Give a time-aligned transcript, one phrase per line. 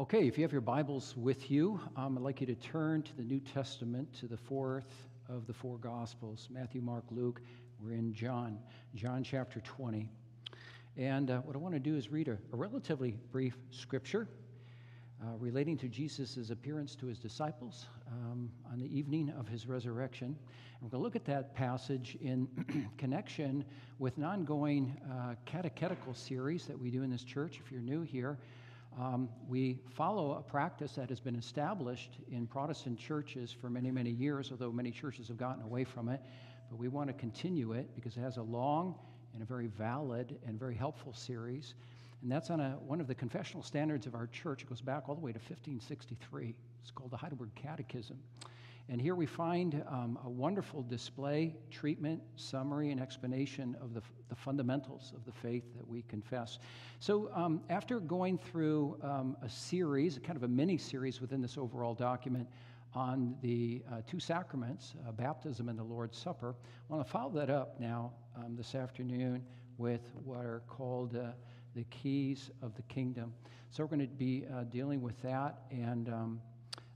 [0.00, 3.16] Okay, if you have your Bibles with you, um, I'd like you to turn to
[3.16, 7.40] the New Testament, to the fourth of the four Gospels Matthew, Mark, Luke.
[7.80, 8.60] We're in John,
[8.94, 10.08] John chapter 20.
[10.96, 14.28] And uh, what I want to do is read a, a relatively brief scripture
[15.20, 20.26] uh, relating to Jesus' appearance to his disciples um, on the evening of his resurrection.
[20.28, 20.36] And
[20.80, 22.46] we're going to look at that passage in
[22.98, 23.64] connection
[23.98, 27.58] with an ongoing uh, catechetical series that we do in this church.
[27.58, 28.38] If you're new here,
[28.98, 34.10] um, we follow a practice that has been established in Protestant churches for many, many
[34.10, 36.20] years, although many churches have gotten away from it.
[36.68, 38.96] But we want to continue it because it has a long
[39.34, 41.74] and a very valid and very helpful series.
[42.22, 44.62] And that's on a, one of the confessional standards of our church.
[44.62, 46.54] It goes back all the way to 1563.
[46.82, 48.18] It's called the Heidelberg Catechism.
[48.90, 54.34] And here we find um, a wonderful display, treatment, summary, and explanation of the, the
[54.34, 56.58] fundamentals of the faith that we confess.
[56.98, 61.58] So, um, after going through um, a series, kind of a mini series within this
[61.58, 62.48] overall document
[62.94, 66.54] on the uh, two sacraments, uh, baptism and the Lord's Supper,
[66.88, 69.44] I want to follow that up now um, this afternoon
[69.76, 71.32] with what are called uh,
[71.74, 73.34] the keys of the kingdom.
[73.70, 76.40] So, we're going to be uh, dealing with that and um,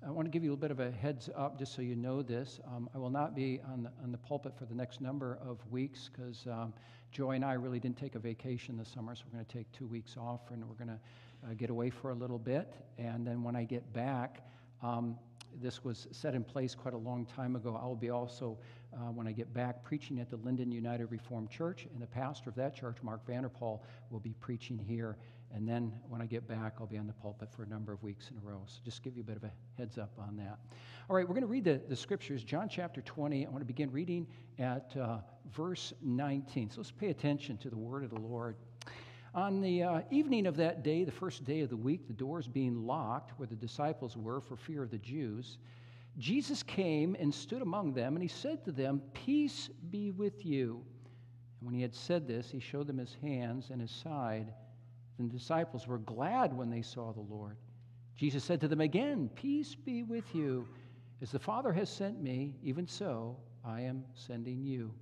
[0.05, 1.95] I want to give you a little bit of a heads up just so you
[1.95, 2.59] know this.
[2.67, 5.59] Um, I will not be on the, on the pulpit for the next number of
[5.71, 6.73] weeks because um,
[7.13, 9.71] Joy and I really didn't take a vacation this summer, so we're going to take
[9.71, 12.75] two weeks off and we're going to uh, get away for a little bit.
[12.99, 14.45] And then when I get back,
[14.83, 15.17] um,
[15.61, 17.79] this was set in place quite a long time ago.
[17.81, 18.59] I will be also,
[18.93, 22.51] uh, when I get back, preaching at the Lynden United Reformed Church, and the pastor
[22.51, 23.81] of that church, Mark Vanderpaul,
[24.11, 25.17] will be preaching here.
[25.55, 28.03] And then when I get back, I'll be on the pulpit for a number of
[28.03, 28.63] weeks in a row.
[28.67, 30.59] So just give you a bit of a heads up on that.
[31.11, 33.47] All right, we're going to read the, the scriptures, John chapter 20.
[33.47, 34.27] I want to begin reading
[34.59, 35.19] at uh,
[35.55, 36.71] verse 19.
[36.71, 38.57] So let's pay attention to the word of the Lord.
[39.35, 42.47] On the uh, evening of that day, the first day of the week, the doors
[42.47, 45.59] being locked where the disciples were for fear of the Jews,
[46.19, 50.85] Jesus came and stood among them, and he said to them, Peace be with you.
[51.61, 54.53] And when he had said this, he showed them his hands and his side.
[55.29, 57.57] The disciples were glad when they saw the Lord.
[58.17, 60.69] Jesus said to them again, Peace be with you.
[61.21, 64.93] As the Father has sent me, even so I am sending you.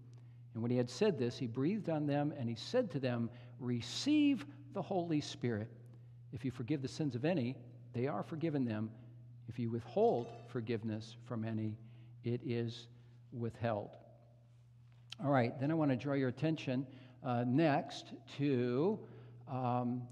[0.53, 3.31] And when he had said this, he breathed on them and he said to them,
[3.58, 5.70] Receive the Holy Spirit.
[6.32, 7.56] If you forgive the sins of any,
[7.92, 8.91] they are forgiven them.
[9.48, 11.76] If you withhold forgiveness from any,
[12.25, 12.88] it is
[13.32, 13.91] withheld.
[15.25, 16.87] All right, then I want to draw your attention
[17.25, 18.98] uh, next to
[19.50, 20.03] um,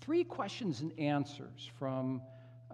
[0.00, 2.22] three questions and answers from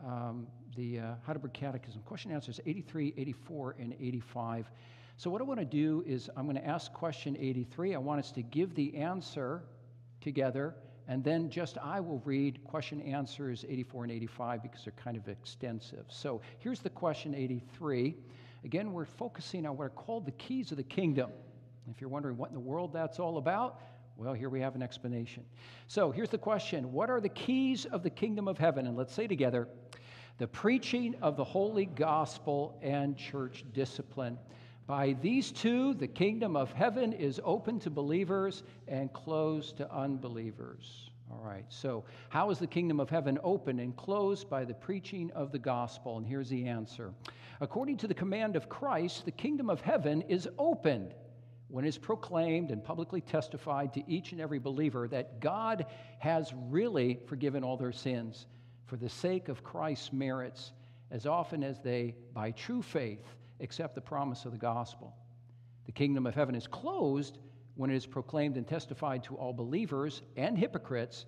[0.07, 0.47] um,
[0.77, 2.03] the uh, Heidelberg Catechism.
[2.03, 4.71] Question answers 83, 84, and 85.
[5.17, 7.95] So, what I want to do is I'm going to ask question 83.
[7.95, 9.63] I want us to give the answer
[10.21, 10.75] together,
[11.09, 15.29] and then just I will read question answers 84 and 85 because they're kind of
[15.29, 16.05] extensive.
[16.09, 18.15] So, here's the question 83.
[18.65, 21.31] Again, we're focusing on what are called the keys of the kingdom.
[21.91, 23.81] If you're wondering what in the world that's all about,
[24.23, 25.45] well, here we have an explanation.
[25.89, 28.87] So, here's the question What are the keys of the kingdom of heaven?
[28.87, 29.67] And let's say together
[30.39, 34.39] the preaching of the holy gospel and church discipline.
[34.87, 41.11] By these two, the kingdom of heaven is open to believers and closed to unbelievers.
[41.31, 44.49] All right, so how is the kingdom of heaven open and closed?
[44.49, 46.19] By the preaching of the gospel.
[46.19, 47.13] And here's the answer.
[47.61, 51.15] According to the command of Christ, the kingdom of heaven is opened
[51.73, 55.87] when it is proclaimed and publicly testified to each and every believer that God
[56.19, 58.47] has really forgiven all their sins
[58.85, 60.73] for the sake of Christ's merits,
[61.11, 63.25] as often as they, by true faith,
[63.61, 65.17] accept the promise of the gospel.
[65.87, 67.39] The kingdom of heaven is closed
[67.75, 71.25] when it is proclaimed and testified to all believers and hypocrites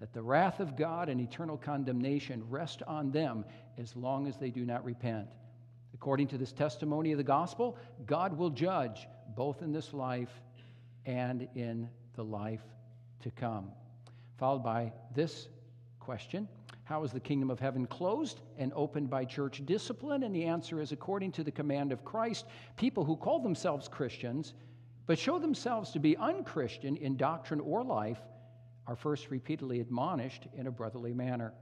[0.00, 3.42] that the wrath of God and eternal condemnation rest on them
[3.78, 5.28] as long as they do not repent.
[5.94, 10.42] According to this testimony of the gospel, God will judge both in this life
[11.06, 12.64] and in the life
[13.20, 13.70] to come.
[14.36, 15.46] Followed by this
[16.00, 16.48] question
[16.82, 20.24] how is the kingdom of heaven closed and opened by church discipline?
[20.24, 22.46] And the answer is according to the command of Christ,
[22.76, 24.54] people who call themselves Christians
[25.06, 28.18] but show themselves to be unchristian in doctrine or life
[28.88, 31.52] are first repeatedly admonished in a brotherly manner.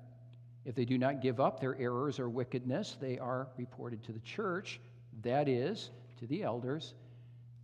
[0.65, 4.21] If they do not give up their errors or wickedness, they are reported to the
[4.21, 4.81] church,
[5.23, 5.91] that is,
[6.21, 6.95] to the elders.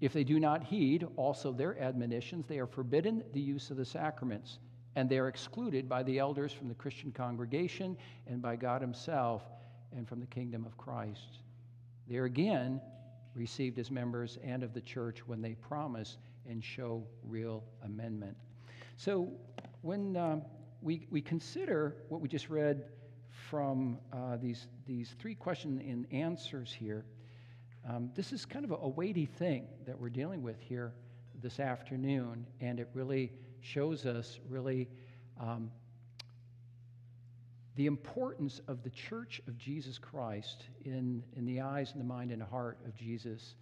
[0.02, 3.84] If they do not heed also their admonitions, they are forbidden the use of the
[3.84, 4.58] sacraments
[4.96, 7.96] and they are excluded by the elders from the Christian congregation
[8.26, 9.44] and by God Himself
[9.96, 11.38] and from the kingdom of Christ.
[12.08, 12.81] They are again
[13.37, 16.19] received as members and of the church when they promise
[16.50, 18.37] and show real amendment.
[18.96, 19.28] So,
[19.82, 20.43] when um,
[20.81, 22.87] we, we consider what we just read
[23.31, 27.04] from uh, these, these three question and answers here.
[27.88, 30.93] Um, this is kind of a, weighty thing that we're dealing with here
[31.40, 34.88] this afternoon, and it really shows us really
[35.40, 35.70] um,
[37.75, 42.31] the importance of the church of Jesus Christ in, in the eyes and the mind
[42.31, 43.56] and heart of Jesus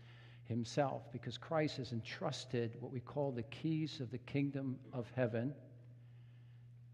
[0.45, 5.55] himself, because Christ has entrusted what we call the keys of the kingdom of heaven,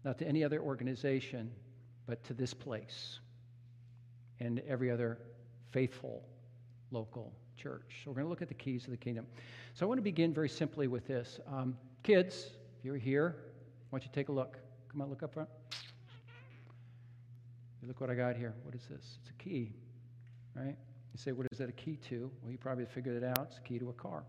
[0.05, 1.51] not to any other organization,
[2.05, 3.19] but to this place
[4.39, 5.17] and every other
[5.71, 6.23] faithful
[6.91, 8.01] local church.
[8.03, 9.25] So we're going to look at the keys of the kingdom.
[9.73, 11.39] So I want to begin very simply with this.
[11.47, 14.57] Um, kids, if you're here, I want you to take a look.
[14.91, 15.49] Come on, look up front.
[17.87, 18.53] Look what I got here.
[18.63, 19.17] What is this?
[19.21, 19.71] It's a key,
[20.55, 20.75] right?
[21.13, 22.29] You say, what is that a key to?
[22.41, 23.47] Well, you probably figured it out.
[23.49, 24.23] It's a key to a car.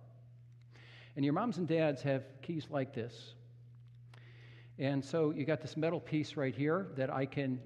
[1.16, 3.34] And your moms and dads have keys like this.
[4.78, 7.60] And so you got this metal piece right here that I can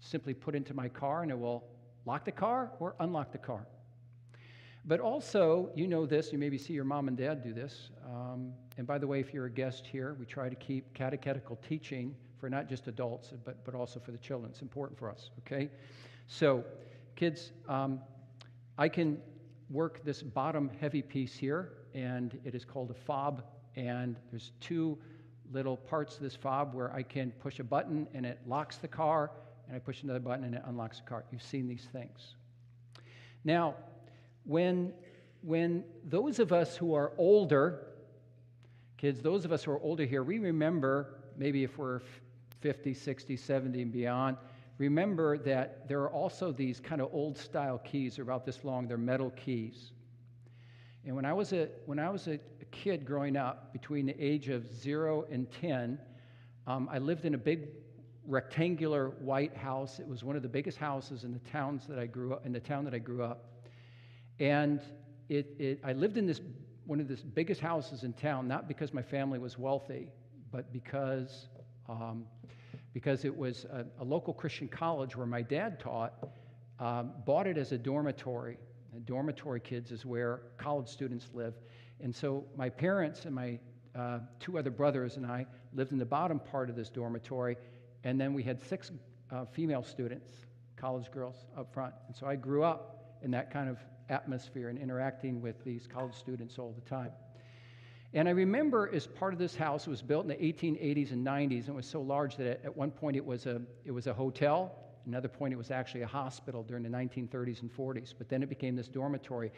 [0.00, 1.64] simply put into my car and it will
[2.04, 3.66] lock the car or unlock the car.
[4.84, 7.90] But also, you know this, you maybe see your mom and dad do this.
[8.06, 11.56] Um, and by the way, if you're a guest here, we try to keep catechetical
[11.68, 14.50] teaching for not just adults, but, but also for the children.
[14.50, 15.68] It's important for us, okay?
[16.26, 16.64] So,
[17.14, 18.00] kids, um,
[18.78, 19.20] I can
[19.68, 23.44] work this bottom heavy piece here, and it is called a fob.
[23.76, 24.98] And there's two
[25.52, 28.88] little parts of this fob where I can push a button and it locks the
[28.88, 29.32] car,
[29.66, 31.24] and I push another button and it unlocks the car.
[31.30, 32.34] You've seen these things.
[33.44, 33.74] Now,
[34.50, 34.92] when,
[35.42, 37.86] when those of us who are older,
[38.98, 42.00] kids, those of us who are older here, we remember, maybe if we're
[42.60, 44.36] 50, 60, 70, and beyond,
[44.76, 48.88] remember that there are also these kind of old style keys, they're about this long,
[48.88, 49.92] they're metal keys.
[51.06, 52.40] And when I was a, when I was a,
[52.72, 55.98] kid growing up, between the age of zero and 10,
[56.68, 57.66] um, I lived in a big
[58.24, 59.98] rectangular white house.
[59.98, 62.52] It was one of the biggest houses in the towns that I grew up in
[62.52, 63.49] the town that I grew up.
[64.40, 64.80] And
[65.28, 66.40] it, it, I lived in this
[66.86, 70.08] one of the biggest houses in town, not because my family was wealthy,
[70.50, 71.46] but because
[71.88, 72.24] um,
[72.92, 76.14] because it was a, a, local Christian college where my dad taught,
[76.78, 78.58] um, bought it as a dormitory.
[78.92, 81.54] And dormitory kids is where college students live.
[82.00, 83.58] And so my parents and my
[83.94, 87.56] uh, two other brothers and I lived in the bottom part of this dormitory.
[88.04, 88.90] And then we had six
[89.30, 90.30] uh, female students,
[90.76, 91.94] college girls, up front.
[92.08, 93.78] And so I grew up in that kind of
[94.10, 97.10] atmosphere and interacting with these college students all the time.
[98.12, 101.24] And I remember as part of this house, it was built in the 1880s and
[101.24, 104.08] 90s, and it was so large that at one point it was a, it was
[104.08, 104.74] a hotel.
[105.06, 108.48] Another point, it was actually a hospital during the 1930s and 40s, but then it
[108.48, 109.50] became this dormitory.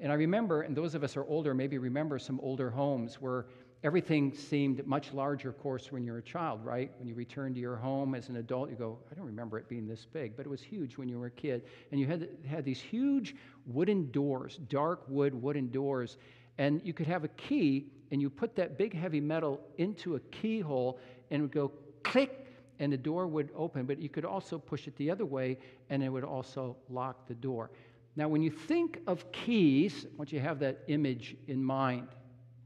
[0.00, 3.20] And I remember, and those of us who are older maybe remember some older homes
[3.20, 3.46] where
[3.84, 6.90] everything seemed much larger, of course, when you're a child, right?
[6.98, 9.68] When you return to your home as an adult, you go, I don't remember it
[9.68, 11.62] being this big, but it was huge when you were a kid.
[11.92, 13.36] And you had, had these huge
[13.66, 16.18] wooden doors, dark wood wooden doors,
[16.58, 20.20] and you could have a key and you put that big heavy metal into a
[20.20, 20.98] keyhole
[21.30, 21.72] and it would go
[22.02, 22.46] click
[22.80, 25.58] and the door would open, but you could also push it the other way
[25.90, 27.70] and it would also lock the door.
[28.16, 32.08] Now, when you think of keys, once you have that image in mind,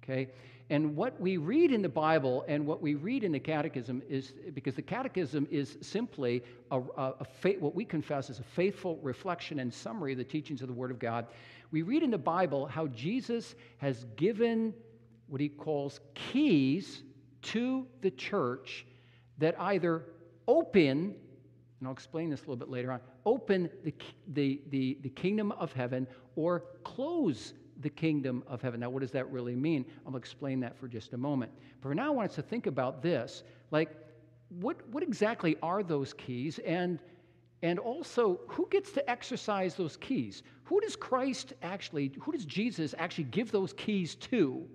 [0.02, 0.30] okay?
[0.72, 4.32] And what we read in the Bible and what we read in the Catechism is
[4.54, 8.96] because the Catechism is simply a, a, a faith, what we confess is a faithful
[9.02, 11.26] reflection and summary of the teachings of the Word of God.
[11.72, 14.72] We read in the Bible how Jesus has given
[15.26, 17.02] what he calls keys
[17.42, 18.86] to the church
[19.36, 20.06] that either
[20.48, 21.14] open,
[21.80, 23.92] and I'll explain this a little bit later on, open the,
[24.28, 28.80] the, the, the kingdom of heaven or close the kingdom of heaven.
[28.80, 29.84] Now, what does that really mean?
[30.06, 31.52] I'll explain that for just a moment.
[31.80, 33.42] But for now, I want us to think about this.
[33.70, 33.90] Like,
[34.60, 36.58] what, what exactly are those keys?
[36.64, 37.00] And,
[37.62, 40.42] and also, who gets to exercise those keys?
[40.64, 44.66] Who does Christ actually, who does Jesus actually give those keys to?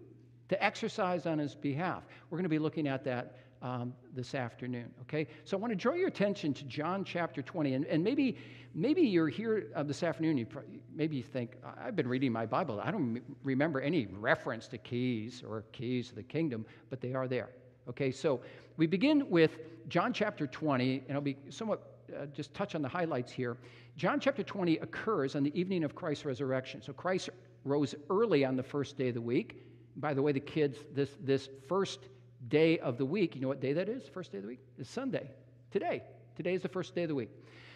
[0.50, 2.04] to exercise on his behalf.
[2.30, 4.92] We're going to be looking at that um, this afternoon.
[5.02, 8.38] Okay, so I want to draw your attention to John chapter 20, and, and maybe
[8.74, 10.38] maybe you're here uh, this afternoon.
[10.38, 10.48] You
[10.96, 12.82] maybe you think I've been reading my Bible.
[12.84, 17.28] I don't remember any reference to keys or keys of the kingdom, but they are
[17.28, 17.50] there.
[17.90, 18.42] Okay, so
[18.78, 22.88] we begin with John chapter 20, and I'll be somewhat uh, just touch on the
[22.88, 23.58] highlights here.
[23.96, 26.82] John chapter 20 occurs on the evening of Christ's resurrection.
[26.82, 27.30] So Christ
[27.66, 29.64] rose early on the first day of the week.
[29.98, 32.00] By the way, the kids, this, this first
[32.48, 34.08] day of the week, you know what day that is?
[34.08, 34.62] First day of the week?
[34.78, 35.30] It's Sunday.
[35.72, 36.04] Today.
[36.36, 37.30] Today is the first day of the week.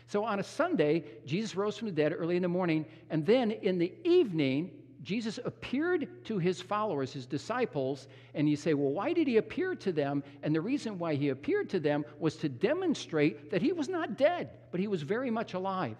[0.08, 3.52] So on a Sunday, Jesus rose from the dead early in the morning, and then
[3.52, 4.72] in the evening,
[5.04, 9.74] Jesus appeared to his followers, his disciples, and you say, well, why did he appear
[9.76, 10.24] to them?
[10.44, 14.18] And the reason why he appeared to them was to demonstrate that he was not
[14.18, 15.98] dead, but he was very much alive.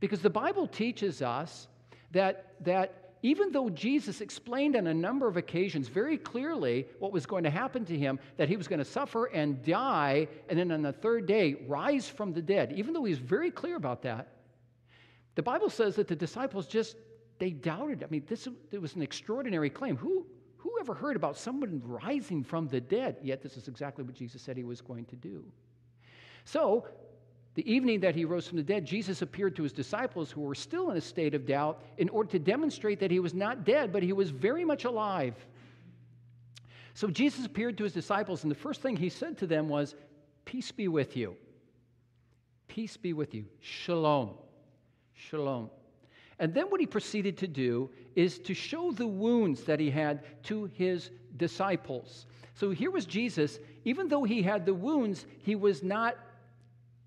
[0.00, 1.68] Because the Bible teaches us
[2.10, 7.26] that, that even though Jesus explained on a number of occasions very clearly what was
[7.26, 10.70] going to happen to him, that he was going to suffer and die, and then
[10.70, 14.28] on the third day rise from the dead, even though he's very clear about that,
[15.34, 16.96] the Bible says that the disciples just,
[17.38, 18.02] they doubted.
[18.02, 19.96] I mean, this it was an extraordinary claim.
[19.96, 23.18] Who, who ever heard about someone rising from the dead?
[23.22, 25.44] Yet this is exactly what Jesus said he was going to do.
[26.44, 26.86] So
[27.58, 30.54] the evening that he rose from the dead, Jesus appeared to his disciples who were
[30.54, 33.92] still in a state of doubt in order to demonstrate that he was not dead,
[33.92, 35.34] but he was very much alive.
[36.94, 39.96] So Jesus appeared to his disciples, and the first thing he said to them was,
[40.44, 41.34] Peace be with you.
[42.68, 43.44] Peace be with you.
[43.58, 44.34] Shalom.
[45.14, 45.68] Shalom.
[46.38, 50.22] And then what he proceeded to do is to show the wounds that he had
[50.44, 52.26] to his disciples.
[52.54, 56.16] So here was Jesus, even though he had the wounds, he was not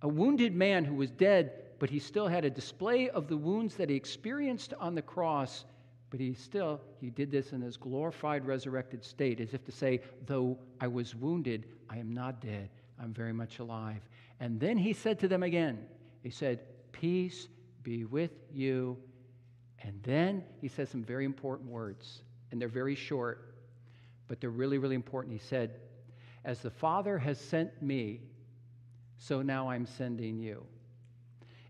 [0.01, 3.75] a wounded man who was dead, but he still had a display of the wounds
[3.75, 5.65] that he experienced on the cross,
[6.10, 10.01] but he still he did this in his glorified resurrected state as if to say,
[10.25, 12.70] though I was wounded, I am not dead.
[13.00, 14.01] I'm very much alive.
[14.39, 15.86] And then he said to them again,
[16.22, 16.60] he said,
[16.91, 17.48] "Peace
[17.84, 18.98] be with you."
[19.84, 23.55] And then he says some very important words, and they're very short,
[24.27, 25.34] but they're really really important.
[25.34, 25.79] He said,
[26.43, 28.22] "As the Father has sent me,
[29.22, 30.66] so now I'm sending you.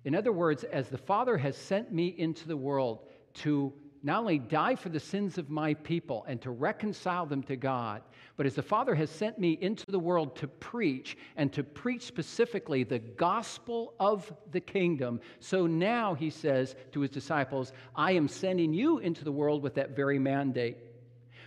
[0.05, 2.99] In other words, as the Father has sent me into the world
[3.35, 7.57] to not only die for the sins of my people and to reconcile them to
[7.57, 8.03] God,
[8.37, 12.03] but as the Father has sent me into the world to preach and to preach
[12.03, 18.29] specifically the gospel of the kingdom, so now, he says to his disciples, I am
[18.29, 20.77] sending you into the world with that very mandate.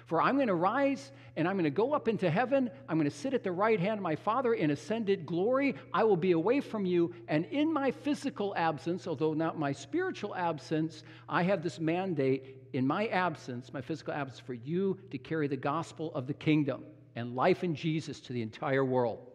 [0.06, 2.70] For I'm going to rise and I'm going to go up into heaven.
[2.88, 5.74] I'm going to sit at the right hand of my Father in ascended glory.
[5.92, 7.14] I will be away from you.
[7.28, 12.86] And in my physical absence, although not my spiritual absence, I have this mandate in
[12.86, 16.84] my absence, my physical absence, for you to carry the gospel of the kingdom
[17.16, 19.30] and life in Jesus to the entire world.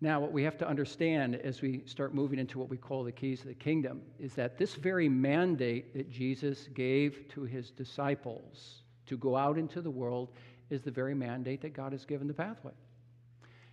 [0.00, 3.10] Now, what we have to understand as we start moving into what we call the
[3.10, 8.82] keys of the kingdom is that this very mandate that Jesus gave to his disciples
[9.06, 10.30] to go out into the world
[10.70, 12.72] is the very mandate that God has given the pathway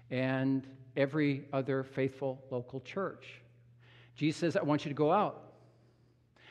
[0.09, 0.65] and
[0.97, 3.41] every other faithful local church.
[4.15, 5.53] Jesus says, I want you to go out.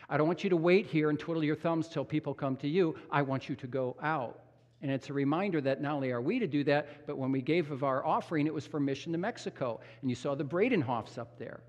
[0.08, 2.68] I don't want you to wait here and twiddle your thumbs till people come to
[2.68, 2.94] you.
[3.10, 4.43] I want you to go out.
[4.84, 7.40] And it's a reminder that not only are we to do that, but when we
[7.40, 9.80] gave of our offering, it was for mission to Mexico.
[10.02, 11.62] And you saw the Bradenhoffs up there,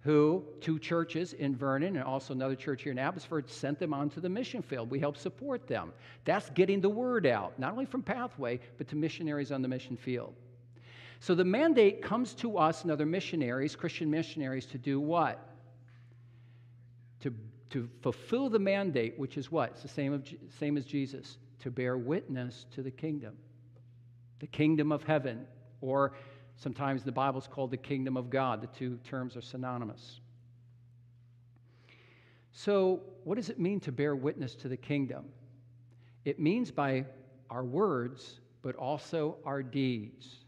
[0.00, 4.18] who, two churches in Vernon and also another church here in Abbotsford, sent them onto
[4.18, 4.90] the mission field.
[4.90, 5.92] We helped support them.
[6.24, 9.98] That's getting the word out, not only from Pathway, but to missionaries on the mission
[9.98, 10.32] field.
[11.20, 15.38] So the mandate comes to us and other missionaries, Christian missionaries, to do what?
[17.20, 17.34] To,
[17.68, 19.72] to fulfill the mandate, which is what?
[19.72, 20.26] It's the same, of,
[20.58, 23.34] same as Jesus to bear witness to the kingdom,
[24.40, 25.46] the kingdom of heaven,
[25.80, 26.12] or
[26.56, 28.62] sometimes the Bible is called the kingdom of God.
[28.62, 30.20] The two terms are synonymous.
[32.52, 35.26] So, what does it mean to bear witness to the kingdom?
[36.24, 37.04] It means by
[37.50, 40.44] our words, but also our deeds,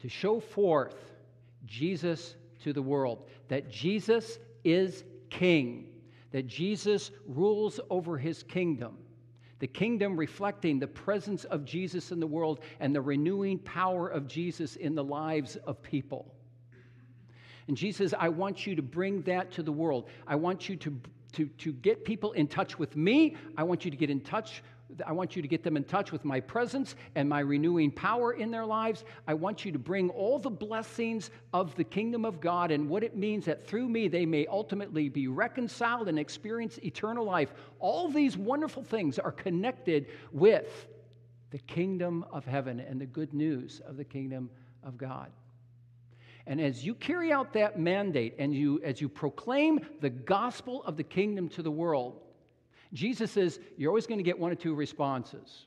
[0.00, 1.14] to show forth
[1.64, 5.86] Jesus to the world, that Jesus is king,
[6.32, 8.98] that Jesus rules over his kingdom
[9.58, 14.26] the kingdom reflecting the presence of Jesus in the world and the renewing power of
[14.26, 16.34] Jesus in the lives of people.
[17.68, 20.08] And Jesus I want you to bring that to the world.
[20.26, 21.00] I want you to,
[21.32, 23.36] to, to get people in touch with me.
[23.56, 24.62] I want you to get in touch
[25.04, 28.34] I want you to get them in touch with my presence and my renewing power
[28.34, 29.04] in their lives.
[29.26, 33.02] I want you to bring all the blessings of the kingdom of God and what
[33.02, 37.52] it means that through me they may ultimately be reconciled and experience eternal life.
[37.80, 40.86] All these wonderful things are connected with
[41.50, 44.50] the kingdom of heaven and the good news of the kingdom
[44.84, 45.30] of God.
[46.46, 50.96] And as you carry out that mandate and you, as you proclaim the gospel of
[50.96, 52.20] the kingdom to the world,
[52.96, 55.66] Jesus says you're always going to get one or two responses.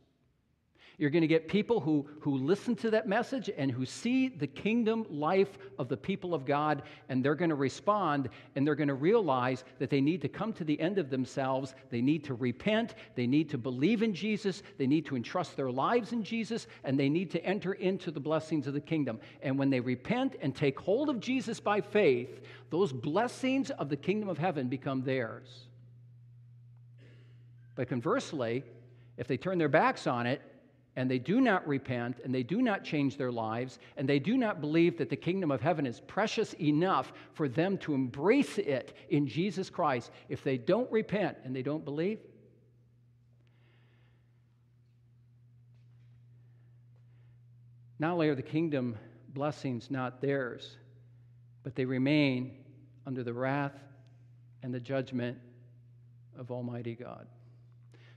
[0.99, 4.47] You're going to get people who, who listen to that message and who see the
[4.47, 8.89] kingdom life of the people of God, and they're going to respond and they're going
[8.89, 11.73] to realize that they need to come to the end of themselves.
[11.89, 12.95] They need to repent.
[13.15, 14.61] They need to believe in Jesus.
[14.77, 18.19] They need to entrust their lives in Jesus, and they need to enter into the
[18.19, 19.21] blessings of the kingdom.
[19.41, 23.95] And when they repent and take hold of Jesus by faith, those blessings of the
[23.95, 25.68] kingdom of heaven become theirs.
[27.79, 28.65] But conversely,
[29.15, 30.41] if they turn their backs on it
[30.97, 34.35] and they do not repent and they do not change their lives and they do
[34.35, 38.97] not believe that the kingdom of heaven is precious enough for them to embrace it
[39.11, 42.19] in Jesus Christ, if they don't repent and they don't believe,
[47.97, 48.97] not only are the kingdom
[49.29, 50.75] blessings not theirs,
[51.63, 52.57] but they remain
[53.05, 53.79] under the wrath
[54.63, 55.37] and the judgment
[56.37, 57.25] of Almighty God.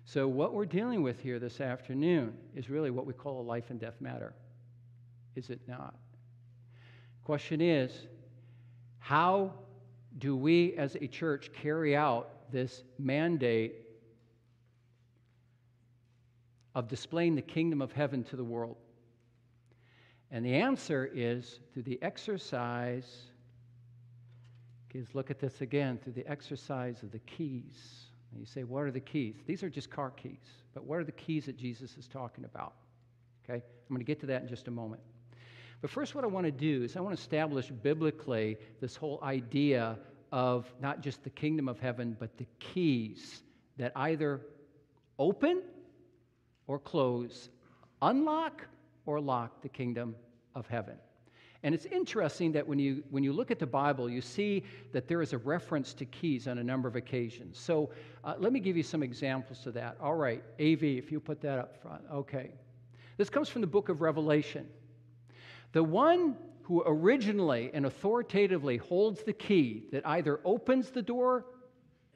[0.04, 3.70] So, what we're dealing with here this afternoon is really what we call a life
[3.70, 4.34] and death matter,
[5.36, 5.94] is it not?
[7.24, 7.92] Question is
[8.98, 9.52] how
[10.18, 13.74] do we as a church carry out this mandate
[16.74, 18.76] of displaying the kingdom of heaven to the world?
[20.32, 23.26] And the answer is through the exercise,
[24.94, 28.01] let's look at this again, through the exercise of the keys.
[28.38, 29.36] You say, what are the keys?
[29.46, 30.40] These are just car keys.
[30.74, 32.74] But what are the keys that Jesus is talking about?
[33.44, 33.62] Okay?
[33.62, 35.02] I'm going to get to that in just a moment.
[35.80, 39.18] But first, what I want to do is I want to establish biblically this whole
[39.22, 39.98] idea
[40.30, 43.42] of not just the kingdom of heaven, but the keys
[43.76, 44.40] that either
[45.18, 45.62] open
[46.66, 47.50] or close,
[48.00, 48.66] unlock
[49.06, 50.14] or lock the kingdom
[50.54, 50.96] of heaven.
[51.64, 55.06] And it's interesting that when you, when you look at the Bible, you see that
[55.06, 57.58] there is a reference to keys on a number of occasions.
[57.58, 57.90] So
[58.24, 59.96] uh, let me give you some examples of that.
[60.00, 62.02] All right, AV, if you put that up front.
[62.12, 62.50] Okay.
[63.16, 64.66] This comes from the book of Revelation.
[65.72, 71.46] The one who originally and authoritatively holds the key that either opens the door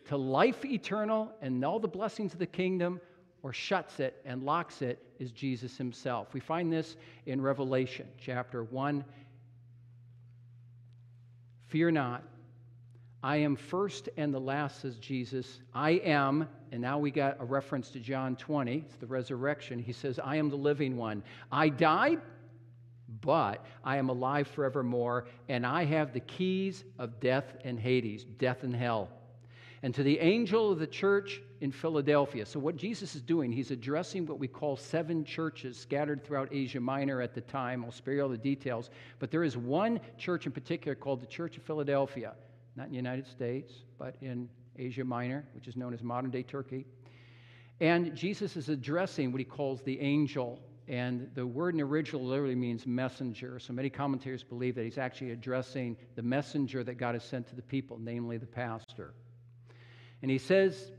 [0.06, 3.00] to life eternal and all the blessings of the kingdom
[3.42, 6.32] or shuts it and locks it is Jesus himself.
[6.32, 9.04] We find this in Revelation chapter 1.
[11.68, 12.22] Fear not.
[13.22, 15.60] I am first and the last, says Jesus.
[15.74, 19.78] I am, and now we got a reference to John 20, it's the resurrection.
[19.78, 21.22] He says, I am the living one.
[21.50, 22.20] I died,
[23.20, 28.62] but I am alive forevermore, and I have the keys of death and Hades, death
[28.62, 29.08] and hell
[29.82, 32.44] and to the angel of the church in Philadelphia.
[32.46, 36.80] So, what Jesus is doing, he's addressing what we call seven churches scattered throughout Asia
[36.80, 37.84] Minor at the time.
[37.84, 38.90] I'll spare you all the details.
[39.18, 42.34] But there is one church in particular called the Church of Philadelphia,
[42.76, 46.42] not in the United States, but in Asia Minor, which is known as modern day
[46.42, 46.86] Turkey.
[47.80, 50.60] And Jesus is addressing what he calls the angel.
[50.88, 53.58] And the word in original literally means messenger.
[53.58, 57.56] So many commentators believe that he's actually addressing the messenger that God has sent to
[57.56, 59.12] the people, namely the pastor.
[60.22, 60.92] And he says,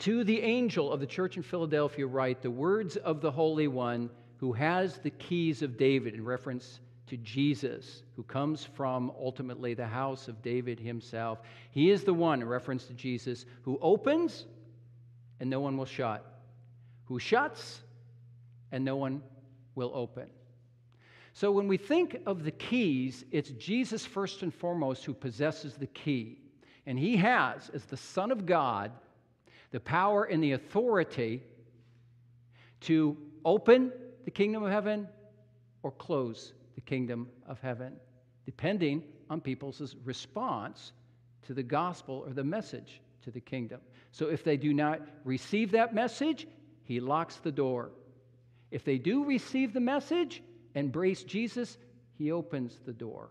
[0.00, 4.10] To the angel of the church in Philadelphia, write the words of the Holy One
[4.36, 9.86] who has the keys of David, in reference to Jesus, who comes from ultimately the
[9.86, 11.40] house of David himself.
[11.70, 14.46] He is the one, in reference to Jesus, who opens
[15.40, 16.24] and no one will shut,
[17.06, 17.80] who shuts
[18.72, 19.22] and no one
[19.74, 20.28] will open.
[21.32, 25.86] So when we think of the keys, it's Jesus first and foremost who possesses the
[25.88, 26.38] key.
[26.86, 28.92] And he has, as the Son of God,
[29.70, 31.42] the power and the authority
[32.82, 33.92] to open
[34.24, 35.08] the kingdom of heaven
[35.82, 37.94] or close the kingdom of heaven,
[38.44, 40.92] depending on people's response
[41.42, 43.80] to the gospel or the message to the kingdom.
[44.12, 46.46] So if they do not receive that message,
[46.84, 47.90] he locks the door.
[48.70, 50.42] If they do receive the message,
[50.74, 51.78] and embrace Jesus,
[52.18, 53.30] he opens the door.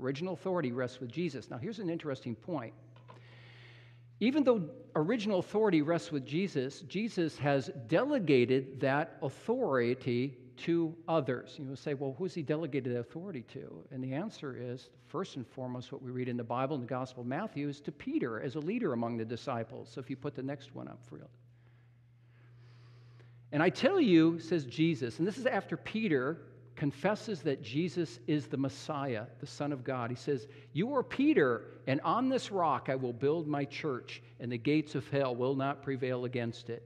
[0.00, 1.50] Original authority rests with Jesus.
[1.50, 2.74] Now, here's an interesting point.
[4.20, 11.56] Even though original authority rests with Jesus, Jesus has delegated that authority to others.
[11.58, 13.84] You will say, well, who's he delegated authority to?
[13.90, 16.86] And the answer is, first and foremost, what we read in the Bible in the
[16.86, 19.90] Gospel of Matthew is to Peter as a leader among the disciples.
[19.92, 21.28] So if you put the next one up for you.
[23.52, 26.38] And I tell you, says Jesus, and this is after Peter
[26.76, 30.10] confesses that Jesus is the Messiah, the Son of God.
[30.10, 34.52] He says, You are Peter, and on this rock I will build my church, and
[34.52, 36.82] the gates of hell will not prevail against it.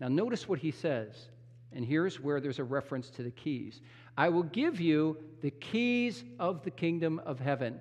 [0.00, 1.28] Now, notice what he says,
[1.72, 3.80] and here's where there's a reference to the keys
[4.16, 7.80] I will give you the keys of the kingdom of heaven,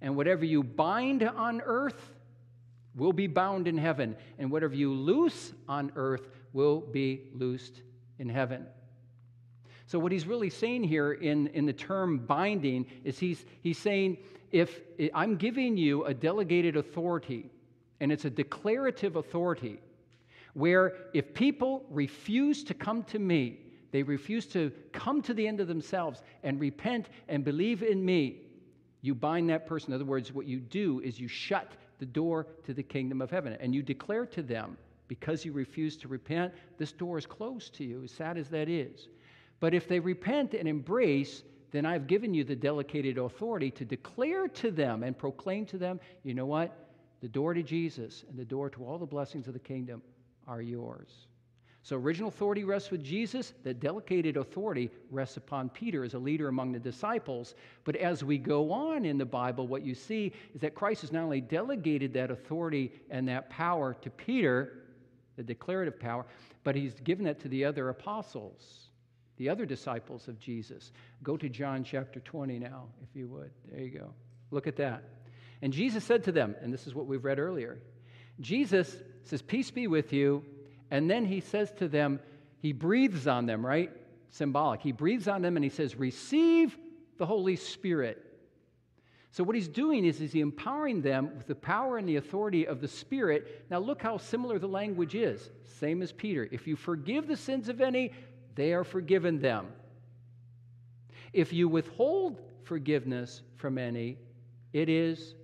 [0.00, 2.12] and whatever you bind on earth
[2.94, 7.82] will be bound in heaven, and whatever you loose on earth will be loosed
[8.18, 8.66] in heaven.
[9.86, 14.18] So, what he's really saying here in, in the term binding is he's, he's saying,
[14.50, 14.80] if
[15.12, 17.50] I'm giving you a delegated authority,
[18.00, 19.80] and it's a declarative authority,
[20.54, 23.58] where if people refuse to come to me,
[23.90, 28.40] they refuse to come to the end of themselves and repent and believe in me,
[29.02, 29.90] you bind that person.
[29.90, 33.30] In other words, what you do is you shut the door to the kingdom of
[33.30, 34.76] heaven and you declare to them
[35.08, 38.68] because you refuse to repent, this door is closed to you, as sad as that
[38.68, 39.08] is.
[39.60, 44.48] But if they repent and embrace, then I've given you the delegated authority to declare
[44.48, 46.76] to them and proclaim to them, you know what?
[47.20, 50.02] The door to Jesus and the door to all the blessings of the kingdom
[50.46, 51.26] are yours.
[51.84, 53.52] So, original authority rests with Jesus.
[53.62, 57.54] The delegated authority rests upon Peter as a leader among the disciples.
[57.84, 61.12] But as we go on in the Bible, what you see is that Christ has
[61.12, 64.84] not only delegated that authority and that power to Peter,
[65.36, 66.24] the declarative power,
[66.62, 68.83] but he's given it to the other apostles,
[69.36, 70.92] the other disciples of Jesus.
[71.22, 73.50] Go to John chapter 20 now, if you would.
[73.70, 74.12] There you go.
[74.50, 75.02] Look at that.
[75.62, 77.78] And Jesus said to them, and this is what we've read earlier
[78.40, 80.44] Jesus says, Peace be with you.
[80.90, 82.20] And then he says to them,
[82.64, 83.90] he breathes on them, right?
[84.30, 84.80] Symbolic.
[84.80, 86.76] He breathes on them and he says, Receive
[87.18, 88.24] the Holy Spirit.
[89.30, 92.66] So, what he's doing is, is he empowering them with the power and the authority
[92.66, 93.66] of the Spirit.
[93.68, 95.50] Now, look how similar the language is.
[95.78, 96.48] Same as Peter.
[96.52, 98.12] If you forgive the sins of any,
[98.54, 99.66] they are forgiven them.
[101.32, 104.18] If you withhold forgiveness from any,
[104.72, 105.34] it is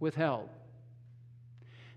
[0.00, 0.48] withheld.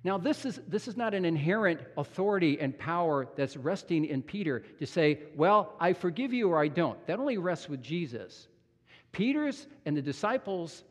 [0.04, 4.64] Now, this is, this is not an inherent authority and power that's resting in Peter
[4.80, 7.06] to say, well, I forgive you or I don't.
[7.06, 8.48] That only rests with Jesus.
[9.12, 10.84] Peter's and the disciples'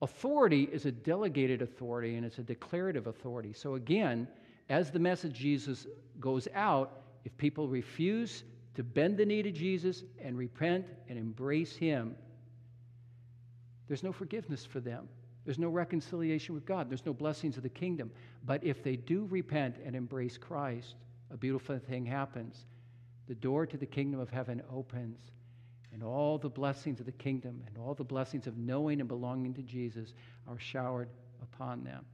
[0.00, 3.52] authority is a delegated authority and it's a declarative authority.
[3.52, 4.26] So, again,
[4.70, 5.86] as the message Jesus
[6.20, 11.76] goes out, if people refuse to bend the knee to Jesus and repent and embrace
[11.76, 12.14] Him,
[13.88, 15.08] there's no forgiveness for them.
[15.44, 16.88] There's no reconciliation with God.
[16.88, 18.10] There's no blessings of the kingdom.
[18.44, 20.94] But if they do repent and embrace Christ,
[21.32, 22.66] a beautiful thing happens.
[23.26, 25.18] The door to the kingdom of heaven opens,
[25.92, 29.54] and all the blessings of the kingdom and all the blessings of knowing and belonging
[29.54, 30.14] to Jesus
[30.48, 31.08] are showered
[31.42, 32.04] upon them.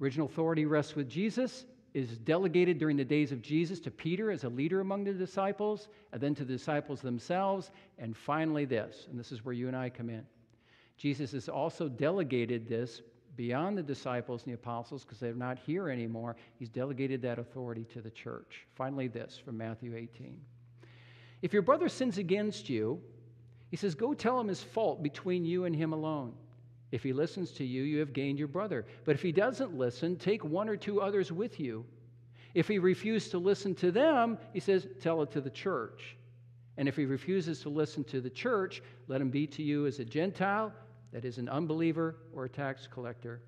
[0.00, 4.44] Original authority rests with Jesus, is delegated during the days of Jesus to Peter as
[4.44, 9.18] a leader among the disciples, and then to the disciples themselves, and finally this, and
[9.18, 10.24] this is where you and I come in
[10.98, 13.00] Jesus has also delegated this
[13.36, 16.36] beyond the disciples and the apostles because they're not here anymore.
[16.58, 18.66] He's delegated that authority to the church.
[18.74, 20.38] Finally, this from Matthew 18.
[21.40, 23.00] If your brother sins against you,
[23.70, 26.34] he says, Go tell him his fault between you and him alone.
[26.90, 28.86] If he listens to you, you have gained your brother.
[29.04, 31.84] But if he doesn't listen, take one or two others with you.
[32.54, 36.16] If he refuses to listen to them, he says, Tell it to the church.
[36.78, 39.98] And if he refuses to listen to the church, let him be to you as
[39.98, 40.72] a Gentile
[41.12, 43.42] that is an unbeliever or a tax collector.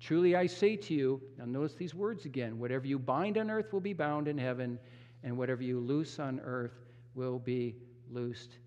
[0.00, 3.72] Truly I say to you, now notice these words again whatever you bind on earth
[3.72, 4.78] will be bound in heaven,
[5.22, 7.74] and whatever you loose on earth will be
[8.10, 8.58] loosed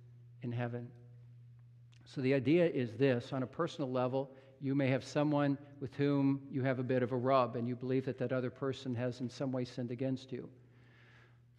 [0.41, 0.87] in heaven.
[2.09, 6.41] So the idea is this on a personal level, you may have someone with whom
[6.49, 9.21] you have a bit of a rub, and you believe that that other person has
[9.21, 10.49] in some way sinned against you.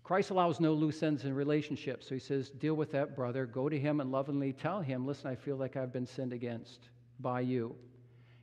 [0.03, 2.09] Christ allows no loose ends in relationships.
[2.09, 3.47] So he says, deal with that brother.
[3.47, 6.89] Go to him and lovingly tell him, listen, I feel like I've been sinned against
[7.21, 7.77] by you.